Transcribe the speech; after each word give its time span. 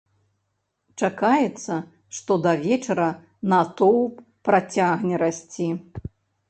Чакаецца, 1.01 1.73
што 2.21 2.39
да 2.47 2.53
вечара 2.65 3.09
натоўп 3.55 4.15
працягне 4.51 5.15
расці. 5.27 5.69